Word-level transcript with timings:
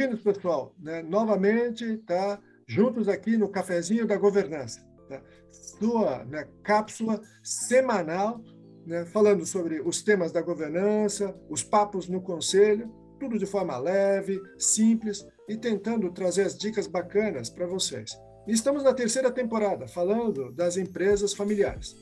bem-vindos, 0.00 0.22
pessoal. 0.22 0.74
Né? 0.78 1.02
Novamente, 1.02 1.98
tá? 1.98 2.40
Juntos 2.66 3.06
aqui 3.06 3.36
no 3.36 3.50
Cafezinho 3.50 4.06
da 4.06 4.16
Governança. 4.16 4.80
Tá? 5.06 5.20
Sua 5.50 6.24
né, 6.24 6.48
cápsula 6.62 7.20
semanal, 7.42 8.40
né, 8.86 9.04
falando 9.04 9.44
sobre 9.44 9.78
os 9.82 10.02
temas 10.02 10.32
da 10.32 10.40
governança, 10.40 11.36
os 11.50 11.62
papos 11.62 12.08
no 12.08 12.22
conselho, 12.22 12.90
tudo 13.18 13.38
de 13.38 13.44
forma 13.44 13.76
leve, 13.76 14.40
simples 14.58 15.22
e 15.46 15.54
tentando 15.54 16.10
trazer 16.10 16.44
as 16.44 16.56
dicas 16.56 16.86
bacanas 16.86 17.50
para 17.50 17.66
vocês. 17.66 18.10
Estamos 18.48 18.82
na 18.82 18.94
terceira 18.94 19.30
temporada, 19.30 19.86
falando 19.86 20.50
das 20.52 20.78
empresas 20.78 21.34
familiares. 21.34 21.94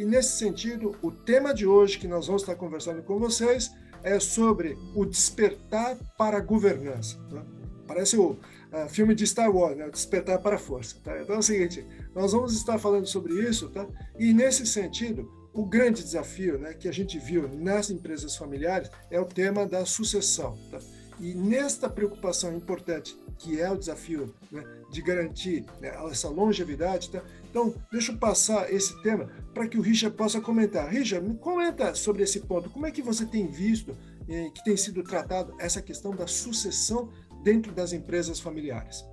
E 0.00 0.04
nesse 0.06 0.38
sentido, 0.38 0.96
o 1.02 1.10
tema 1.10 1.52
de 1.52 1.66
hoje 1.66 1.98
que 1.98 2.08
nós 2.08 2.26
vamos 2.26 2.40
estar 2.40 2.54
conversando 2.54 3.02
com 3.02 3.18
vocês 3.18 3.70
é 4.02 4.18
sobre 4.18 4.74
o 4.94 5.04
despertar 5.04 5.94
para 6.16 6.38
a 6.38 6.40
governança. 6.40 7.18
Tá? 7.28 7.44
Parece 7.86 8.16
o 8.16 8.30
uh, 8.30 8.88
filme 8.88 9.14
de 9.14 9.26
Star 9.26 9.54
Wars, 9.54 9.76
né? 9.76 9.86
o 9.86 9.90
despertar 9.90 10.38
para 10.38 10.56
a 10.56 10.58
força. 10.58 10.96
Tá? 11.04 11.20
Então 11.20 11.36
é 11.36 11.38
o 11.38 11.42
seguinte, 11.42 11.86
nós 12.14 12.32
vamos 12.32 12.54
estar 12.54 12.78
falando 12.78 13.06
sobre 13.06 13.46
isso, 13.46 13.68
tá? 13.68 13.86
e 14.18 14.32
nesse 14.32 14.66
sentido, 14.66 15.30
o 15.52 15.66
grande 15.66 16.02
desafio 16.02 16.56
né, 16.56 16.72
que 16.72 16.88
a 16.88 16.92
gente 16.92 17.18
viu 17.18 17.46
nas 17.58 17.90
empresas 17.90 18.34
familiares 18.34 18.90
é 19.10 19.20
o 19.20 19.26
tema 19.26 19.66
da 19.66 19.84
sucessão. 19.84 20.58
Tá? 20.70 20.78
E 21.20 21.34
nesta 21.34 21.88
preocupação 21.88 22.56
importante, 22.56 23.14
que 23.38 23.60
é 23.60 23.70
o 23.70 23.76
desafio 23.76 24.34
né, 24.50 24.64
de 24.90 25.02
garantir 25.02 25.64
né, 25.80 25.92
essa 26.10 26.28
longevidade, 26.28 27.10
tá? 27.10 27.22
então 27.50 27.74
deixa 27.92 28.12
eu 28.12 28.16
passar 28.16 28.72
esse 28.72 29.00
tema 29.02 29.30
para 29.52 29.68
que 29.68 29.78
o 29.78 29.82
Richard 29.82 30.16
possa 30.16 30.40
comentar. 30.40 30.88
Richard, 30.88 31.26
me 31.26 31.36
comenta 31.36 31.94
sobre 31.94 32.22
esse 32.22 32.40
ponto. 32.40 32.70
Como 32.70 32.86
é 32.86 32.90
que 32.90 33.02
você 33.02 33.26
tem 33.26 33.46
visto 33.48 33.94
eh, 34.28 34.50
que 34.54 34.64
tem 34.64 34.76
sido 34.76 35.02
tratado 35.02 35.54
essa 35.58 35.82
questão 35.82 36.14
da 36.14 36.26
sucessão 36.26 37.10
dentro 37.44 37.70
das 37.72 37.92
empresas 37.92 38.40
familiares? 38.40 39.04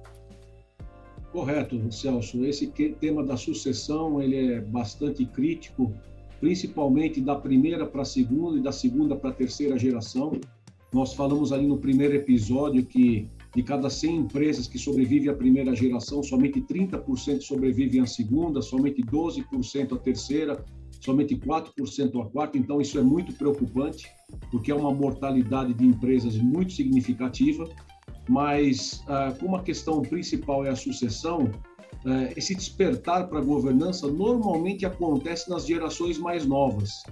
Correto, 1.31 1.91
Celso. 1.91 2.45
Esse 2.45 2.67
tema 2.67 3.23
da 3.23 3.35
sucessão 3.35 4.21
ele 4.21 4.53
é 4.53 4.61
bastante 4.61 5.25
crítico, 5.25 5.93
principalmente 6.39 7.19
da 7.19 7.35
primeira 7.35 7.85
para 7.85 8.01
a 8.01 8.05
segunda 8.05 8.57
e 8.57 8.61
da 8.61 8.71
segunda 8.71 9.15
para 9.15 9.31
a 9.31 9.33
terceira 9.33 9.77
geração. 9.77 10.39
Nós 10.93 11.13
falamos 11.13 11.51
ali 11.51 11.67
no 11.67 11.77
primeiro 11.77 12.15
episódio 12.15 12.85
que 12.85 13.29
de 13.55 13.63
cada 13.63 13.89
100 13.89 14.17
empresas 14.17 14.67
que 14.67 14.77
sobrevivem 14.77 15.29
à 15.29 15.33
primeira 15.33 15.75
geração, 15.75 16.21
somente 16.21 16.61
30% 16.61 17.41
sobrevivem 17.41 18.01
à 18.01 18.05
segunda, 18.05 18.61
somente 18.61 19.01
12% 19.01 19.93
à 19.93 19.97
terceira, 19.97 20.63
somente 21.01 21.35
4% 21.35 22.21
à 22.21 22.29
quarta. 22.29 22.57
Então, 22.57 22.79
isso 22.79 22.99
é 22.99 23.01
muito 23.01 23.33
preocupante, 23.33 24.05
porque 24.51 24.71
é 24.71 24.75
uma 24.75 24.93
mortalidade 24.93 25.73
de 25.73 25.85
empresas 25.85 26.37
muito 26.37 26.73
significativa. 26.73 27.67
Mas, 28.29 29.03
ah, 29.07 29.33
como 29.39 29.55
a 29.55 29.63
questão 29.63 30.01
principal 30.01 30.65
é 30.65 30.69
a 30.69 30.75
sucessão, 30.75 31.49
ah, 32.05 32.29
esse 32.35 32.53
despertar 32.53 33.27
para 33.27 33.39
a 33.39 33.43
governança 33.43 34.07
normalmente 34.07 34.85
acontece 34.85 35.49
nas 35.49 35.65
gerações 35.65 36.17
mais 36.17 36.45
novas. 36.45 37.03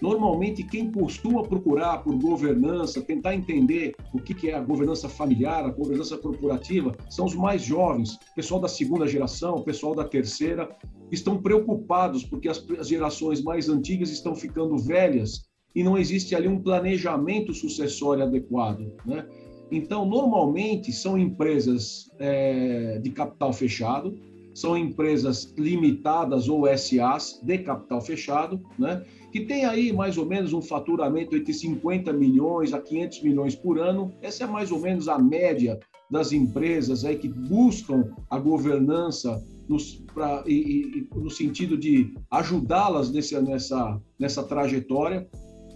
Normalmente, 0.00 0.62
quem 0.62 0.90
costuma 0.90 1.42
procurar 1.42 1.98
por 1.98 2.16
governança, 2.16 3.02
tentar 3.02 3.34
entender 3.34 3.94
o 4.12 4.18
que 4.18 4.48
é 4.48 4.54
a 4.54 4.60
governança 4.60 5.08
familiar, 5.08 5.64
a 5.64 5.70
governança 5.70 6.16
corporativa, 6.16 6.96
são 7.10 7.26
os 7.26 7.34
mais 7.34 7.62
jovens, 7.62 8.18
pessoal 8.34 8.60
da 8.60 8.68
segunda 8.68 9.08
geração, 9.08 9.62
pessoal 9.62 9.94
da 9.94 10.04
terceira, 10.04 10.68
estão 11.10 11.38
preocupados 11.38 12.24
porque 12.24 12.48
as 12.48 12.64
gerações 12.88 13.42
mais 13.42 13.68
antigas 13.68 14.10
estão 14.10 14.34
ficando 14.34 14.76
velhas 14.78 15.48
e 15.74 15.82
não 15.82 15.98
existe 15.98 16.34
ali 16.34 16.48
um 16.48 16.60
planejamento 16.60 17.52
sucessório 17.52 18.22
adequado. 18.22 18.92
Né? 19.04 19.26
Então, 19.70 20.06
normalmente, 20.06 20.92
são 20.92 21.18
empresas 21.18 22.10
é, 22.18 22.98
de 22.98 23.10
capital 23.10 23.52
fechado, 23.52 24.18
são 24.60 24.76
empresas 24.76 25.54
limitadas 25.56 26.48
ou 26.48 26.66
SAs 26.76 27.40
de 27.42 27.58
capital 27.58 28.00
fechado, 28.00 28.60
né? 28.78 29.04
que 29.30 29.40
tem 29.40 29.64
aí 29.64 29.92
mais 29.92 30.18
ou 30.18 30.26
menos 30.26 30.52
um 30.52 30.60
faturamento 30.60 31.36
entre 31.36 31.52
50 31.52 32.12
milhões 32.12 32.72
a 32.72 32.80
500 32.80 33.22
milhões 33.22 33.54
por 33.54 33.78
ano. 33.78 34.12
Essa 34.20 34.44
é 34.44 34.46
mais 34.46 34.72
ou 34.72 34.80
menos 34.80 35.08
a 35.08 35.18
média 35.18 35.78
das 36.10 36.32
empresas 36.32 37.04
aí 37.04 37.16
que 37.16 37.28
buscam 37.28 38.10
a 38.30 38.38
governança 38.38 39.44
nos, 39.68 40.02
pra, 40.12 40.42
e, 40.46 40.52
e, 40.52 41.08
no 41.14 41.30
sentido 41.30 41.76
de 41.76 42.14
ajudá-las 42.30 43.10
nessa, 43.12 44.00
nessa 44.18 44.42
trajetória. 44.42 45.28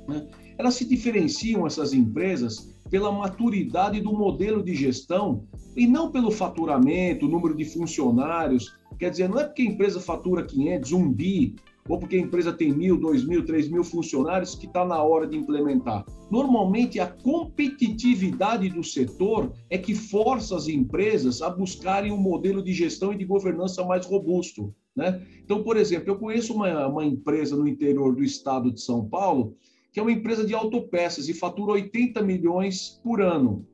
Né? 0.09 0.27
Elas 0.59 0.75
se 0.75 0.85
diferenciam, 0.85 1.67
essas 1.67 1.93
empresas, 1.93 2.75
pela 2.93 3.11
maturidade 3.11 4.03
do 4.03 4.13
modelo 4.13 4.63
de 4.63 4.75
gestão 4.75 5.49
e 5.75 5.87
não 5.87 6.13
pelo 6.13 6.31
faturamento, 6.31 7.27
número 7.27 7.57
de 7.57 7.65
funcionários. 7.65 8.77
Quer 8.99 9.11
dizer, 9.11 9.31
não 9.31 9.41
é 9.41 9.45
porque 9.45 9.63
a 9.63 9.65
empresa 9.65 9.99
fatura 9.99 10.45
500, 10.45 10.93
um 10.93 11.11
bi, 11.11 11.57
ou 11.89 11.99
porque 11.99 12.17
a 12.17 12.21
empresa 12.21 12.53
tem 12.53 12.71
mil, 12.71 13.01
dois 13.01 13.25
mil, 13.25 13.47
três 13.47 13.67
mil 13.67 13.83
funcionários 13.83 14.55
que 14.55 14.67
está 14.67 14.85
na 14.85 15.03
hora 15.03 15.27
de 15.27 15.39
implementar. 15.39 16.05
Normalmente, 16.31 17.01
a 17.01 17.07
competitividade 17.07 18.69
do 18.69 18.85
setor 18.85 19.51
é 19.71 19.79
que 19.79 19.95
força 19.95 20.55
as 20.55 20.69
empresas 20.69 21.41
a 21.41 21.49
buscarem 21.49 22.13
um 22.13 22.19
modelo 22.19 22.63
de 22.63 22.75
gestão 22.75 23.11
e 23.11 23.17
de 23.17 23.25
governança 23.25 23.83
mais 23.83 24.05
robusto. 24.05 24.75
Né? 24.95 25.27
Então, 25.43 25.63
por 25.63 25.79
exemplo, 25.79 26.11
eu 26.11 26.19
conheço 26.19 26.53
uma, 26.53 26.87
uma 26.87 27.07
empresa 27.07 27.57
no 27.57 27.67
interior 27.67 28.15
do 28.15 28.23
estado 28.23 28.71
de 28.71 28.83
São 28.83 29.09
Paulo, 29.09 29.57
que 29.93 30.01
é 30.01 30.03
uma 30.03 30.13
empresa 30.13 30.45
de 30.45 30.55
autopeças 30.55 31.29
e 31.29 31.35
fatura 31.35 31.73
80 31.73 32.23
milhões 32.23 33.01
por 33.05 33.21
ano. 33.21 33.67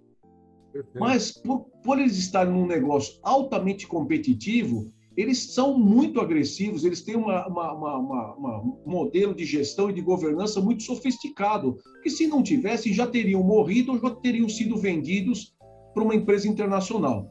Perfeito. 0.72 0.98
Mas, 0.98 1.32
por, 1.32 1.60
por 1.82 1.98
eles 1.98 2.18
estarem 2.18 2.52
num 2.52 2.66
negócio 2.66 3.18
altamente 3.22 3.86
competitivo, 3.86 4.92
eles 5.16 5.52
são 5.52 5.76
muito 5.76 6.20
agressivos, 6.20 6.84
eles 6.84 7.02
têm 7.02 7.16
uma, 7.16 7.46
uma, 7.48 7.96
uma, 7.98 8.60
um 8.60 8.78
modelo 8.86 9.34
de 9.34 9.44
gestão 9.44 9.90
e 9.90 9.92
de 9.92 10.00
governança 10.00 10.60
muito 10.60 10.82
sofisticado, 10.82 11.76
que 12.02 12.10
se 12.10 12.26
não 12.26 12.42
tivessem, 12.42 12.92
já 12.92 13.06
teriam 13.06 13.42
morrido 13.42 13.92
ou 13.92 14.00
já 14.00 14.10
teriam 14.10 14.48
sido 14.48 14.76
vendidos 14.76 15.56
para 15.92 16.04
uma 16.04 16.14
empresa 16.14 16.46
internacional. 16.46 17.28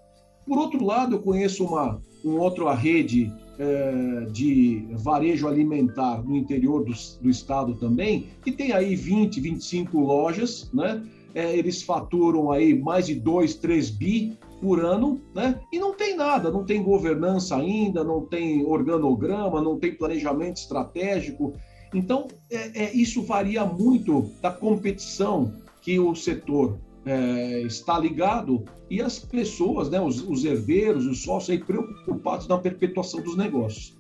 Por 0.48 0.58
outro 0.58 0.84
lado, 0.84 1.16
eu 1.16 1.20
conheço 1.20 1.66
uma, 1.66 2.02
um 2.24 2.40
outra 2.40 2.74
rede 2.74 3.32
é, 3.60 4.28
de 4.32 4.88
varejo 4.92 5.48
alimentar 5.48 6.24
no 6.24 6.36
interior 6.36 6.86
do, 6.86 6.94
do 7.22 7.30
estado 7.30 7.76
também, 7.76 8.28
que 8.42 8.52
tem 8.52 8.72
aí 8.72 8.96
20, 8.96 9.42
25 9.42 10.00
lojas, 10.00 10.70
né? 10.74 11.04
É, 11.36 11.56
eles 11.56 11.84
faturam 11.84 12.52
aí 12.52 12.78
mais 12.80 13.08
de 13.08 13.16
2, 13.16 13.56
3 13.56 13.90
bi 13.90 14.38
por 14.62 14.84
ano, 14.84 15.22
né? 15.36 15.60
E 15.72 15.78
não 15.78 15.94
tem 15.94 16.16
nada, 16.16 16.50
não 16.50 16.64
tem 16.64 16.82
governança 16.82 17.58
ainda, 17.58 18.04
não 18.04 18.22
tem 18.22 18.66
organograma, 18.66 19.62
não 19.62 19.78
tem 19.78 19.94
planejamento 19.94 20.58
estratégico. 20.58 21.54
Então, 21.94 22.28
é, 22.50 22.86
é 22.86 22.94
isso 22.94 23.22
varia 23.22 23.66
muito 23.66 24.32
da 24.42 24.52
competição 24.52 25.54
que 25.82 26.00
o 26.00 26.16
setor 26.16 26.78
é, 27.08 27.62
está 27.62 27.98
ligado 27.98 28.66
e 28.90 29.02
as 29.02 29.18
pessoas, 29.18 29.90
né, 29.90 30.00
os, 30.00 30.22
os 30.22 30.44
herdeiros, 30.44 31.06
os 31.06 31.24
sócios, 31.24 31.52
aí, 31.52 31.64
preocupados 31.64 32.48
na 32.48 32.58
perpetuação 32.58 33.22
dos 33.22 33.38
negócios. 33.38 33.96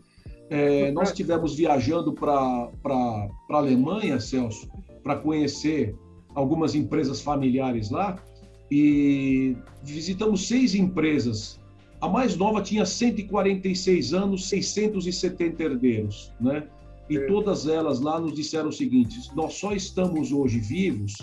É, 0.49 0.91
nós 0.91 1.09
estivemos 1.09 1.55
viajando 1.55 2.13
para 2.13 2.69
a 2.85 3.29
Alemanha, 3.49 4.19
Celso, 4.19 4.69
para 5.03 5.15
conhecer 5.15 5.95
algumas 6.35 6.75
empresas 6.75 7.21
familiares 7.21 7.89
lá 7.89 8.21
e 8.69 9.55
visitamos 9.83 10.47
seis 10.47 10.75
empresas. 10.75 11.59
A 12.01 12.07
mais 12.09 12.35
nova 12.35 12.61
tinha 12.61 12.85
146 12.85 14.13
anos, 14.13 14.47
670 14.49 15.63
herdeiros, 15.63 16.33
né? 16.39 16.67
E 17.09 17.17
é. 17.17 17.25
todas 17.25 17.67
elas 17.67 18.01
lá 18.01 18.19
nos 18.19 18.33
disseram 18.33 18.69
o 18.69 18.73
seguinte: 18.73 19.17
nós 19.35 19.53
só 19.53 19.73
estamos 19.73 20.31
hoje 20.31 20.59
vivos 20.59 21.15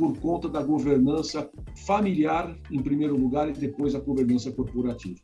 por 0.00 0.18
conta 0.18 0.48
da 0.48 0.62
governança 0.62 1.50
familiar, 1.84 2.56
em 2.70 2.82
primeiro 2.82 3.14
lugar, 3.14 3.50
e 3.50 3.52
depois 3.52 3.94
a 3.94 4.00
governança 4.00 4.50
corporativa. 4.50 5.20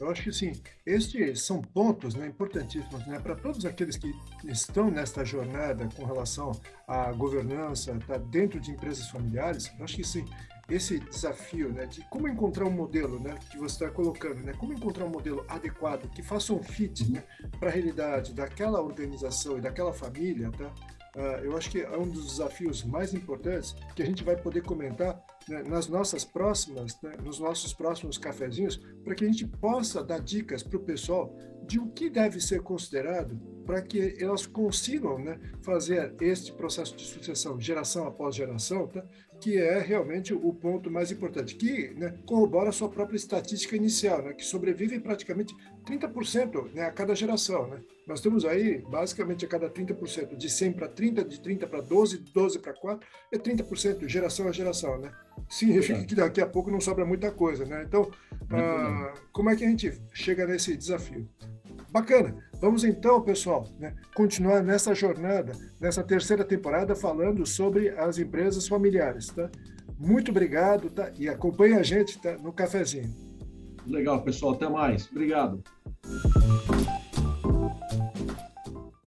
Eu 0.00 0.10
acho 0.10 0.22
que 0.22 0.32
sim, 0.32 0.52
estes 0.86 1.42
são 1.42 1.60
pontos 1.60 2.14
né, 2.14 2.26
importantíssimos 2.26 3.06
né, 3.06 3.18
para 3.18 3.34
todos 3.34 3.66
aqueles 3.66 3.96
que 3.98 4.10
estão 4.44 4.90
nesta 4.90 5.22
jornada 5.22 5.86
com 5.94 6.06
relação 6.06 6.52
à 6.88 7.12
governança 7.12 7.98
tá, 8.06 8.16
dentro 8.16 8.58
de 8.58 8.70
empresas 8.70 9.08
familiares. 9.10 9.70
Eu 9.78 9.84
acho 9.84 9.96
que 9.96 10.04
sim, 10.04 10.24
esse 10.68 10.98
desafio 10.98 11.70
né, 11.70 11.84
de 11.84 12.02
como 12.08 12.28
encontrar 12.28 12.64
um 12.64 12.70
modelo 12.70 13.20
né, 13.20 13.34
que 13.50 13.58
você 13.58 13.84
está 13.84 13.90
colocando, 13.90 14.42
né, 14.42 14.54
como 14.58 14.72
encontrar 14.72 15.04
um 15.04 15.10
modelo 15.10 15.44
adequado 15.46 16.08
que 16.08 16.22
faça 16.22 16.54
um 16.54 16.62
fit 16.62 17.10
né, 17.10 17.22
para 17.60 17.68
a 17.68 17.72
realidade 17.72 18.32
daquela 18.32 18.80
organização 18.80 19.58
e 19.58 19.60
daquela 19.60 19.92
família, 19.92 20.50
tá? 20.52 20.72
Uh, 21.16 21.44
eu 21.44 21.56
acho 21.56 21.70
que 21.70 21.80
é 21.80 21.96
um 21.96 22.06
dos 22.06 22.26
desafios 22.26 22.84
mais 22.84 23.14
importantes 23.14 23.74
que 23.94 24.02
a 24.02 24.06
gente 24.06 24.22
vai 24.22 24.36
poder 24.36 24.60
comentar 24.60 25.18
né, 25.48 25.62
nas 25.62 25.88
nossas 25.88 26.26
próximas, 26.26 27.00
né, 27.00 27.16
nos 27.24 27.38
nossos 27.38 27.72
próximos 27.72 28.18
cafezinhos, 28.18 28.76
para 29.02 29.14
que 29.14 29.24
a 29.24 29.26
gente 29.26 29.46
possa 29.46 30.04
dar 30.04 30.20
dicas 30.20 30.62
para 30.62 30.76
o 30.76 30.82
pessoal 30.82 31.34
de 31.66 31.78
o 31.78 31.86
que 31.88 32.10
deve 32.10 32.38
ser 32.38 32.60
considerado 32.60 33.55
para 33.66 33.82
que 33.82 34.16
elas 34.22 34.46
consigam 34.46 35.18
né, 35.18 35.38
fazer 35.60 36.14
este 36.20 36.52
processo 36.52 36.96
de 36.96 37.04
sucessão, 37.04 37.60
geração 37.60 38.06
após 38.06 38.36
geração, 38.36 38.86
tá, 38.86 39.04
que 39.40 39.58
é 39.58 39.78
realmente 39.80 40.32
o 40.32 40.54
ponto 40.54 40.90
mais 40.90 41.10
importante, 41.10 41.56
que 41.56 41.92
né, 41.94 42.14
corrobora 42.24 42.70
a 42.70 42.72
sua 42.72 42.88
própria 42.88 43.16
estatística 43.16 43.76
inicial, 43.76 44.22
né, 44.22 44.32
que 44.32 44.44
sobrevive 44.44 45.00
praticamente 45.00 45.54
30% 45.84 46.72
né, 46.72 46.84
a 46.84 46.92
cada 46.92 47.14
geração. 47.14 47.66
Né? 47.66 47.82
Nós 48.06 48.20
temos 48.20 48.44
aí, 48.44 48.78
basicamente, 48.88 49.44
a 49.44 49.48
cada 49.48 49.68
30%, 49.68 50.36
de 50.36 50.48
100 50.48 50.72
para 50.72 50.88
30, 50.88 51.24
de 51.24 51.40
30 51.40 51.66
para 51.66 51.80
12, 51.80 52.18
de 52.18 52.32
12 52.32 52.58
para 52.60 52.72
4, 52.72 53.06
é 53.32 53.36
30% 53.36 54.08
geração 54.08 54.48
a 54.48 54.52
geração. 54.52 54.98
Né? 54.98 55.10
Significa 55.48 56.04
que 56.04 56.14
daqui 56.14 56.40
a 56.40 56.46
pouco 56.46 56.70
não 56.70 56.80
sobra 56.80 57.04
muita 57.04 57.30
coisa. 57.30 57.64
Né? 57.64 57.84
Então, 57.86 58.10
ah, 58.50 59.12
como 59.32 59.50
é 59.50 59.56
que 59.56 59.64
a 59.64 59.68
gente 59.68 59.92
chega 60.12 60.46
nesse 60.46 60.76
desafio? 60.76 61.28
Bacana. 61.90 62.36
Vamos 62.60 62.84
então, 62.84 63.20
pessoal, 63.20 63.68
né, 63.78 63.94
continuar 64.14 64.62
nessa 64.62 64.94
jornada, 64.94 65.52
nessa 65.80 66.02
terceira 66.02 66.44
temporada, 66.44 66.94
falando 66.94 67.44
sobre 67.46 67.90
as 67.90 68.18
empresas 68.18 68.66
familiares. 68.66 69.28
Tá? 69.28 69.50
Muito 69.98 70.30
obrigado 70.30 70.90
tá? 70.90 71.10
e 71.18 71.28
acompanhe 71.28 71.74
a 71.74 71.82
gente 71.82 72.20
tá, 72.20 72.36
no 72.38 72.52
cafezinho. 72.52 73.14
Legal, 73.86 74.22
pessoal. 74.22 74.54
Até 74.54 74.68
mais. 74.68 75.08
Obrigado. 75.10 75.62